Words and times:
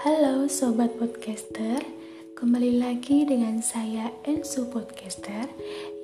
Halo 0.00 0.48
sobat 0.48 0.96
podcaster, 0.96 1.84
kembali 2.32 2.80
lagi 2.80 3.28
dengan 3.28 3.60
saya 3.60 4.08
Ensu 4.24 4.64
Podcaster 4.72 5.44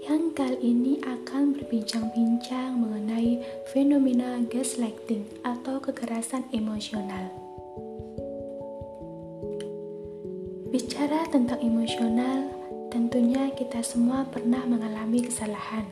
yang 0.04 0.36
kali 0.36 0.60
ini 0.60 1.00
akan 1.00 1.56
berbincang-bincang 1.56 2.76
mengenai 2.76 3.40
fenomena 3.72 4.44
gaslighting 4.52 5.24
atau 5.40 5.80
kekerasan 5.80 6.44
emosional. 6.52 7.32
Bicara 10.68 11.24
tentang 11.32 11.64
emosional, 11.64 12.52
tentunya 12.92 13.48
kita 13.56 13.80
semua 13.80 14.28
pernah 14.28 14.60
mengalami 14.68 15.24
kesalahan. 15.24 15.88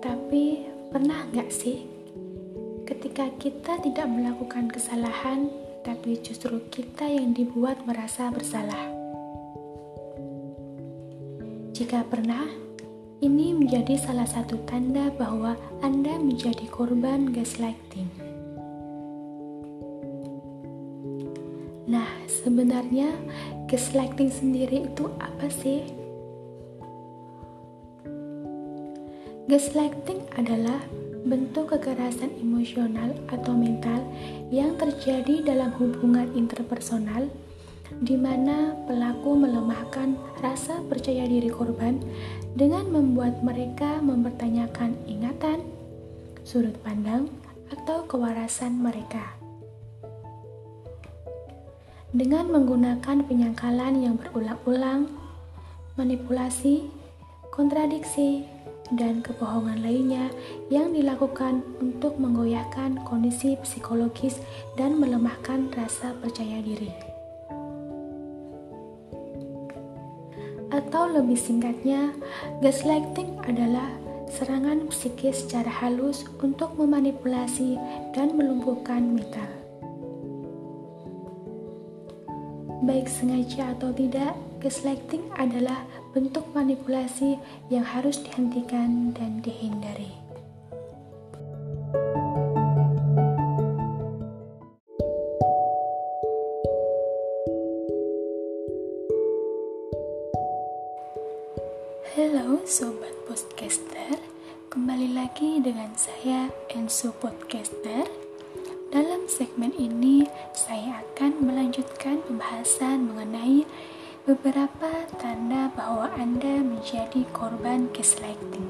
Tapi 0.00 0.64
pernah 0.88 1.28
nggak 1.28 1.52
sih 1.52 1.84
ketika 2.88 3.28
kita 3.36 3.76
tidak 3.84 4.08
melakukan 4.08 4.72
kesalahan 4.72 5.68
tapi 5.90 6.22
justru 6.22 6.62
kita 6.70 7.02
yang 7.02 7.34
dibuat 7.34 7.82
merasa 7.82 8.30
bersalah. 8.30 8.94
Jika 11.74 12.06
pernah, 12.06 12.46
ini 13.18 13.50
menjadi 13.50 13.98
salah 13.98 14.30
satu 14.30 14.54
tanda 14.70 15.10
bahwa 15.18 15.58
Anda 15.82 16.14
menjadi 16.14 16.62
korban 16.70 17.34
gaslighting. 17.34 18.06
Nah, 21.90 22.06
sebenarnya 22.30 23.10
gaslighting 23.66 24.30
sendiri 24.30 24.86
itu 24.94 25.10
apa 25.18 25.50
sih? 25.50 25.90
Gaslighting 29.50 30.22
adalah 30.38 30.78
bentuk 31.24 31.76
kekerasan 31.76 32.32
emosional 32.40 33.12
atau 33.28 33.52
mental 33.52 34.00
yang 34.48 34.74
terjadi 34.80 35.44
dalam 35.44 35.70
hubungan 35.76 36.32
interpersonal 36.32 37.28
di 38.00 38.14
mana 38.14 38.72
pelaku 38.86 39.34
melemahkan 39.34 40.14
rasa 40.38 40.78
percaya 40.86 41.26
diri 41.26 41.50
korban 41.50 41.98
dengan 42.54 42.86
membuat 42.88 43.42
mereka 43.42 43.98
mempertanyakan 43.98 44.94
ingatan, 45.10 45.66
sudut 46.46 46.74
pandang, 46.86 47.28
atau 47.70 48.06
kewarasan 48.06 48.78
mereka. 48.78 49.34
Dengan 52.10 52.50
menggunakan 52.50 53.22
penyangkalan 53.22 54.02
yang 54.02 54.18
berulang-ulang, 54.18 55.06
manipulasi, 55.94 56.90
kontradiksi, 57.54 58.42
dan 58.94 59.22
kebohongan 59.22 59.82
lainnya 59.82 60.26
yang 60.70 60.90
dilakukan 60.90 61.62
untuk 61.78 62.18
menggoyahkan 62.18 63.02
kondisi 63.06 63.54
psikologis 63.62 64.42
dan 64.74 64.98
melemahkan 64.98 65.70
rasa 65.74 66.14
percaya 66.18 66.58
diri. 66.62 66.90
Atau 70.70 71.10
lebih 71.10 71.34
singkatnya, 71.34 72.14
gaslighting 72.62 73.42
adalah 73.42 73.90
serangan 74.30 74.86
psikis 74.94 75.42
secara 75.42 75.66
halus 75.66 76.22
untuk 76.38 76.78
memanipulasi 76.78 77.74
dan 78.14 78.38
melumpuhkan 78.38 79.18
mental. 79.18 79.50
Baik 82.86 83.10
sengaja 83.10 83.74
atau 83.74 83.90
tidak, 83.92 84.32
gaslighting 84.60 85.24
adalah 85.40 85.88
bentuk 86.12 86.44
manipulasi 86.52 87.40
yang 87.72 87.80
harus 87.80 88.20
dihentikan 88.20 89.16
dan 89.16 89.40
dihindari. 89.40 90.12
Halo 102.12 102.60
sobat 102.68 103.16
podcaster, 103.24 104.20
kembali 104.68 105.16
lagi 105.16 105.64
dengan 105.64 105.96
saya 105.96 106.52
Enso 106.68 107.16
Podcaster. 107.16 108.04
Dalam 108.90 109.30
segmen 109.30 109.70
ini, 109.78 110.26
saya 110.50 111.00
akan 111.06 111.46
melanjutkan 111.46 112.20
pembahasan 112.26 113.06
mengenai 113.06 113.62
beberapa 114.28 115.08
tanda 115.16 115.72
bahwa 115.72 116.12
Anda 116.12 116.60
menjadi 116.60 117.24
korban 117.32 117.88
gaslighting. 117.96 118.68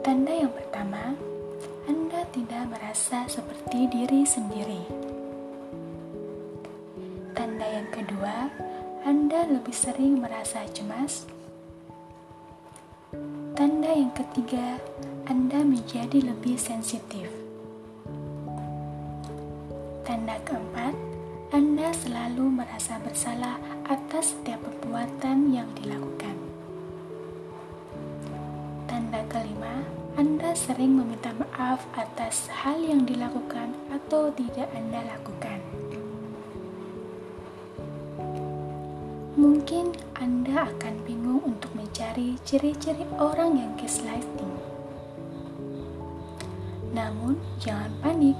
Tanda 0.00 0.32
yang 0.32 0.48
pertama, 0.56 1.12
Anda 1.84 2.24
tidak 2.32 2.64
merasa 2.72 3.28
seperti 3.28 3.92
diri 3.92 4.24
sendiri. 4.24 4.82
Tanda 7.36 7.66
yang 7.68 7.92
kedua, 7.92 8.48
Anda 9.04 9.44
lebih 9.44 9.76
sering 9.76 10.24
merasa 10.24 10.64
cemas. 10.72 11.28
Tanda 13.52 13.92
yang 13.92 14.16
ketiga, 14.16 14.80
Anda 15.28 15.60
menjadi 15.60 16.24
lebih 16.24 16.56
sensitif. 16.56 17.37
Sering 30.68 31.00
meminta 31.00 31.32
maaf 31.32 31.80
atas 31.96 32.52
hal 32.52 32.76
yang 32.76 33.08
dilakukan 33.08 33.72
atau 33.88 34.28
tidak 34.36 34.68
Anda 34.76 35.00
lakukan. 35.16 35.64
Mungkin 39.32 39.96
Anda 40.12 40.68
akan 40.68 41.08
bingung 41.08 41.40
untuk 41.40 41.72
mencari 41.72 42.36
ciri-ciri 42.44 43.08
orang 43.16 43.56
yang 43.56 43.72
gaslighting. 43.80 44.52
Namun, 46.92 47.40
jangan 47.64 47.88
panik 48.04 48.36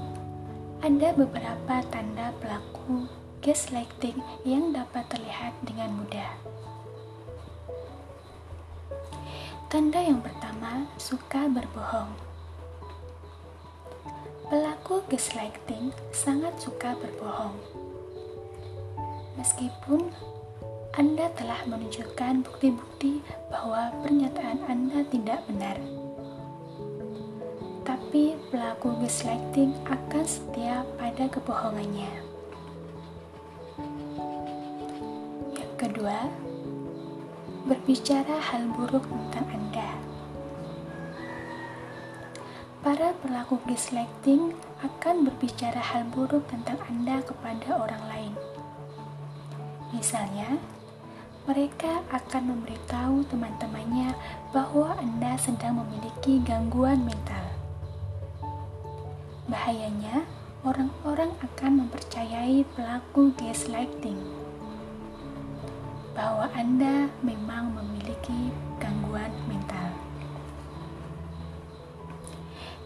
ada 0.85 1.09
beberapa 1.17 1.81
tanda 1.89 2.29
pelaku 2.37 3.09
gaslighting 3.41 4.21
yang 4.45 4.69
dapat 4.69 5.01
terlihat 5.09 5.57
dengan 5.65 5.97
mudah. 5.97 6.29
Tanda 9.69 10.01
yang 10.01 10.17
pertama, 10.21 10.89
berbohong. 11.47 12.11
Pelaku 14.49 15.05
gaslighting 15.07 15.93
sangat 16.11 16.57
suka 16.57 16.97
berbohong. 16.99 17.55
Meskipun 19.37 20.09
Anda 20.97 21.31
telah 21.37 21.63
menunjukkan 21.69 22.43
bukti-bukti 22.43 23.23
bahwa 23.47 23.93
pernyataan 24.03 24.65
Anda 24.67 25.05
tidak 25.07 25.45
benar 25.47 25.77
tapi 28.09 28.33
pelaku 28.49 28.97
gaslighting 29.05 29.69
akan 29.85 30.25
setia 30.25 30.81
pada 30.97 31.29
kebohongannya. 31.29 32.09
Yang 35.53 35.73
kedua, 35.77 36.25
berbicara 37.69 38.33
hal 38.33 38.65
buruk 38.73 39.05
tentang 39.05 39.45
Anda. 39.53 39.89
Para 42.89 43.13
pelaku 43.21 43.61
gaslighting 43.69 44.57
akan 44.81 45.21
berbicara 45.21 45.77
hal 45.77 46.09
buruk 46.09 46.49
tentang 46.49 46.81
Anda 46.89 47.21
kepada 47.21 47.77
orang 47.85 48.01
lain. 48.09 48.33
Misalnya, 49.93 50.57
mereka 51.45 52.01
akan 52.09 52.49
memberitahu 52.49 53.29
teman-temannya 53.29 54.17
bahwa 54.49 54.97
Anda 54.97 55.37
sedang 55.37 55.85
memiliki 55.85 56.41
gangguan 56.41 57.05
mental. 57.05 57.45
Bahayanya, 59.45 60.25
orang-orang 60.65 61.29
akan 61.45 61.85
mempercayai 61.85 62.65
pelaku 62.73 63.37
gaslighting 63.37 64.17
bahwa 66.17 66.49
Anda 66.57 67.05
memang 67.21 67.69
memiliki 67.69 68.49
gangguan 68.81 69.29
mental. 69.45 69.78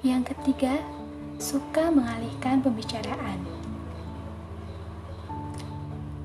Yang 0.04 0.36
ketiga, 0.36 0.84
suka 1.40 1.88
mengalihkan 1.88 2.60
pembicaraan. 2.60 3.40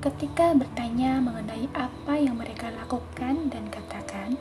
Ketika 0.03 0.51
bertanya 0.51 1.23
mengenai 1.23 1.71
apa 1.71 2.19
yang 2.19 2.35
mereka 2.35 2.75
lakukan 2.75 3.47
dan 3.47 3.71
katakan, 3.71 4.35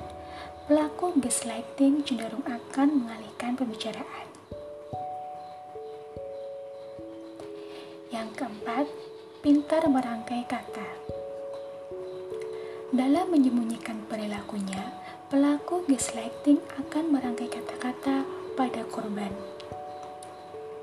pelaku 0.67 1.15
gaslighting 1.23 2.03
cenderung 2.03 2.43
akan 2.51 3.07
mengalihkan 3.07 3.55
pembicaraan. 3.55 4.27
Yang 8.11 8.43
keempat, 8.43 8.91
pintar 9.39 9.87
merangkai 9.87 10.51
kata. 10.51 10.89
Dalam 12.91 13.31
menyembunyikan 13.31 14.03
perilakunya, 14.11 14.99
pelaku 15.31 15.87
gaslighting 15.87 16.59
akan 16.75 17.15
merangkai 17.15 17.47
kata-kata 17.47 18.27
pada 18.59 18.83
korban. 18.91 19.31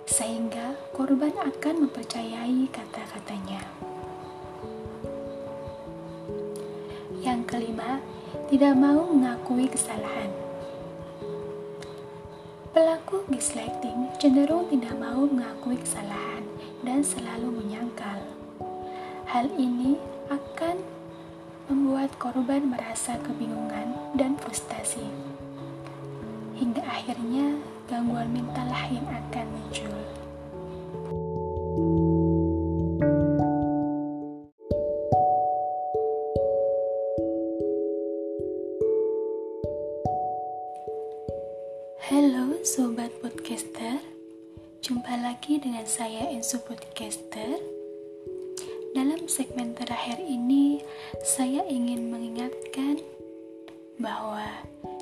sehingga 0.05 0.77
korban 0.93 1.33
akan 1.33 1.89
mempercayai 1.89 2.69
kata-katanya. 2.71 3.59
Yang 7.25 7.41
kelima, 7.49 7.99
tidak 8.47 8.77
mau 8.77 9.09
mengakui 9.09 9.65
kesalahan. 9.65 10.29
Pelaku 12.69 13.25
gaslighting 13.33 14.13
cenderung 14.21 14.69
tidak 14.69 14.93
mau 14.95 15.25
mengakui 15.25 15.75
kesalahan 15.81 16.45
dan 16.85 17.01
selalu 17.01 17.65
menyangkal. 17.65 18.21
Hal 19.25 19.49
ini 19.57 19.97
akan 20.29 20.79
membuat 21.65 22.13
korban 22.21 22.69
merasa 22.69 23.17
kebingungan 23.25 23.97
dan 24.13 24.37
frustasi. 24.37 25.09
Hingga 26.55 26.87
akhirnya 26.87 27.59
gangguan 27.91 28.31
mental 28.31 28.71
yang 28.87 29.03
akan 29.11 29.45
muncul. 29.51 29.99
Halo 42.07 42.55
Sobat 42.63 43.11
Podcaster 43.19 43.99
Jumpa 44.79 45.19
lagi 45.19 45.59
dengan 45.59 45.83
saya 45.83 46.31
Ensu 46.31 46.63
Podcaster 46.63 47.59
Dalam 48.95 49.27
segmen 49.27 49.75
terakhir 49.75 50.23
ini 50.23 50.79
Saya 51.19 51.67
ingin 51.67 52.13
mengingatkan 52.13 53.03
Bahwa 53.99 54.45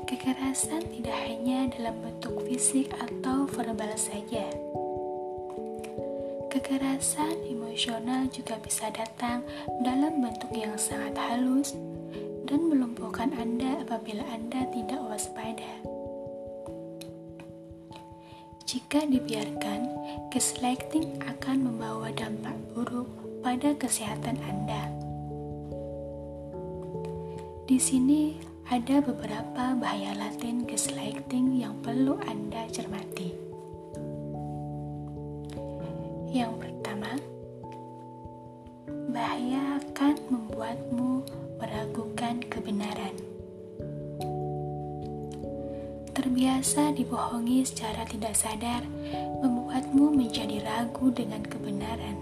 Kekerasan 0.03 0.83
tidak 0.91 1.17
hanya 1.27 1.71
dalam 1.73 1.95
bentuk 2.03 2.43
fisik 2.47 2.91
atau 2.99 3.47
verbal 3.47 3.95
saja 3.95 4.45
Kekerasan 6.53 7.49
emosional 7.49 8.29
juga 8.29 8.61
bisa 8.61 8.85
datang 8.93 9.41
dalam 9.81 10.21
bentuk 10.21 10.53
yang 10.53 10.77
sangat 10.77 11.17
halus 11.17 11.73
dan 12.45 12.69
melumpuhkan 12.69 13.33
Anda 13.33 13.81
apabila 13.81 14.21
Anda 14.29 14.69
tidak 14.69 15.01
waspada. 15.01 15.65
Jika 18.69 19.09
dibiarkan, 19.09 19.81
gaslighting 20.29 21.25
akan 21.25 21.73
membawa 21.73 22.13
dampak 22.13 22.53
buruk 22.77 23.09
pada 23.41 23.73
kesehatan 23.73 24.37
Anda. 24.45 24.93
Di 27.65 27.81
sini 27.81 28.37
ada 28.73 29.05
beberapa 29.05 29.77
bahaya 29.77 30.17
laten 30.17 30.65
gaslighting 30.65 31.61
yang 31.61 31.77
perlu 31.85 32.17
Anda 32.25 32.65
cermati. 32.73 33.29
Yang 36.33 36.57
pertama, 36.57 37.13
bahaya 39.13 39.77
akan 39.77 40.17
membuatmu 40.25 41.21
meragukan 41.61 42.41
kebenaran 42.49 43.13
terbiasa 46.17 46.97
dibohongi 46.97 47.61
secara 47.69 48.09
tidak 48.09 48.33
sadar 48.33 48.81
membuatmu 49.45 50.17
menjadi 50.17 50.65
ragu 50.65 51.13
dengan 51.13 51.45
kebenaran, 51.45 52.17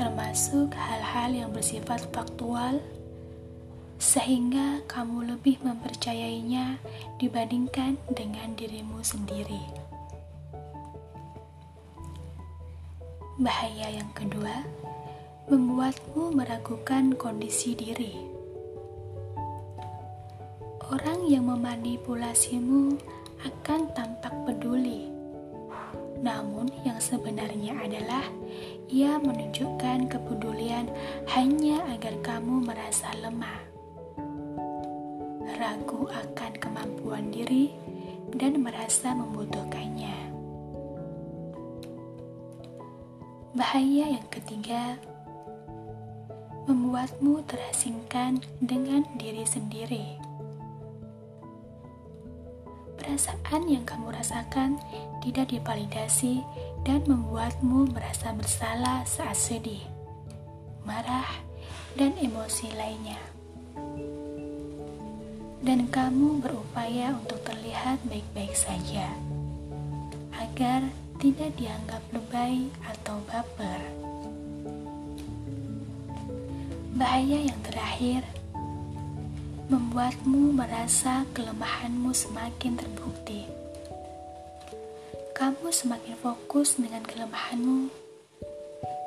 termasuk 0.00 0.72
hal-hal 0.72 1.28
yang 1.44 1.52
bersifat 1.52 2.08
faktual, 2.08 2.80
sehingga 4.02 4.82
kamu 4.90 5.30
lebih 5.30 5.62
mempercayainya 5.62 6.82
dibandingkan 7.22 7.94
dengan 8.10 8.50
dirimu 8.58 8.98
sendiri. 8.98 9.62
Bahaya 13.38 13.94
yang 13.94 14.10
kedua, 14.10 14.66
membuatmu 15.46 16.34
meragukan 16.34 17.14
kondisi 17.14 17.78
diri. 17.78 18.18
Orang 20.90 21.30
yang 21.30 21.46
memanipulasimu 21.46 22.98
akan 23.46 23.80
tampak 23.94 24.34
peduli. 24.50 25.06
Namun, 26.22 26.74
yang 26.82 26.98
sebenarnya 26.98 27.78
adalah 27.78 28.26
ia 28.90 29.16
menunjukkan 29.22 30.10
kepedulian 30.10 30.90
hanya 31.32 31.86
agar 31.90 32.14
kamu 32.22 32.66
merasa 32.66 33.10
lemah, 33.18 33.71
ragu 35.62 36.10
akan 36.10 36.52
kemampuan 36.58 37.30
diri, 37.30 37.70
dan 38.34 38.58
merasa 38.66 39.14
membutuhkannya. 39.14 40.34
Bahaya 43.54 44.18
yang 44.18 44.26
ketiga 44.26 44.98
membuatmu 46.66 47.46
terasingkan 47.46 48.42
dengan 48.58 49.06
diri 49.14 49.46
sendiri. 49.46 50.18
Perasaan 52.98 53.66
yang 53.70 53.86
kamu 53.86 54.14
rasakan 54.14 54.82
tidak 55.22 55.54
divalidasi 55.54 56.42
dan 56.82 57.06
membuatmu 57.06 57.90
merasa 57.94 58.34
bersalah 58.34 59.06
saat 59.06 59.38
sedih, 59.38 59.82
marah, 60.82 61.28
dan 61.94 62.14
emosi 62.18 62.66
lainnya. 62.74 63.20
Dan 65.62 65.86
kamu 65.86 66.42
berupaya 66.42 67.14
untuk 67.14 67.38
terlihat 67.46 68.02
baik-baik 68.10 68.50
saja, 68.50 69.14
agar 70.34 70.90
tidak 71.22 71.54
dianggap 71.54 72.02
lebay 72.10 72.66
atau 72.82 73.22
baper. 73.30 73.78
Bahaya 76.98 77.46
yang 77.46 77.60
terakhir 77.62 78.26
membuatmu 79.70 80.50
merasa 80.50 81.22
kelemahanmu 81.30 82.10
semakin 82.10 82.76
terbukti. 82.76 83.46
Kamu 85.32 85.70
semakin 85.70 86.18
fokus 86.18 86.74
dengan 86.74 87.06
kelemahanmu 87.06 87.86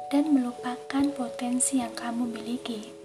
dan 0.07 0.31
melupakan 0.31 1.05
potensi 1.13 1.83
yang 1.83 1.91
kamu 1.91 2.31
miliki. 2.31 3.04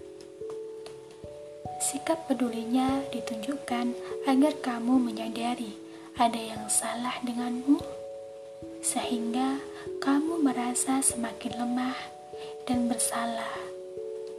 Sikap 1.81 2.29
pedulinya 2.29 3.01
ditunjukkan 3.09 3.97
agar 4.29 4.53
kamu 4.61 5.01
menyadari 5.01 5.73
ada 6.13 6.37
yang 6.37 6.69
salah 6.69 7.17
denganmu, 7.25 7.81
sehingga 8.85 9.57
kamu 9.97 10.45
merasa 10.45 11.01
semakin 11.01 11.57
lemah 11.57 11.97
dan 12.69 12.85
bersalah, 12.85 13.57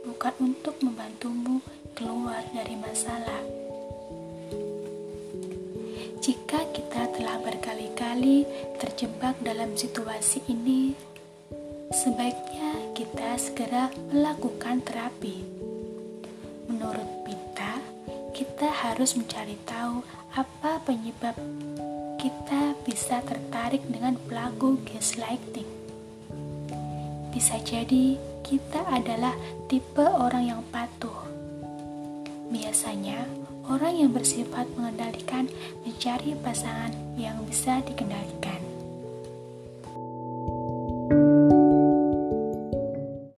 bukan 0.07 0.55
untuk 0.55 0.79
membantumu 0.87 1.59
keluar 1.99 2.47
dari 2.55 2.79
masalah. 2.79 3.43
Jika 6.23 6.63
kita 6.71 7.11
telah 7.11 7.43
berkali-kali 7.43 8.47
terjebak 8.79 9.35
dalam 9.43 9.75
situasi 9.75 10.47
ini, 10.47 10.95
sebaiknya 11.91 12.95
kita 12.95 13.35
segera 13.35 13.91
melakukan 14.15 14.79
terapi. 14.87 15.43
Menurut 16.71 17.22
kita 18.43 18.67
harus 18.75 19.15
mencari 19.15 19.55
tahu 19.63 20.03
apa 20.35 20.83
penyebab 20.83 21.39
kita 22.19 22.75
bisa 22.83 23.23
tertarik 23.23 23.87
dengan 23.87 24.19
pelaku 24.27 24.83
gaslighting. 24.83 25.71
Bisa 27.31 27.63
jadi 27.63 28.19
kita 28.43 28.83
adalah 28.91 29.39
tipe 29.71 30.03
orang 30.03 30.51
yang 30.51 30.63
patuh 30.75 31.15
Biasanya, 32.51 33.31
orang 33.71 33.95
yang 33.95 34.11
bersifat 34.11 34.67
mengendalikan 34.75 35.47
mencari 35.87 36.35
pasangan 36.43 36.91
yang 37.15 37.39
bisa 37.47 37.79
dikendalikan. 37.87 38.52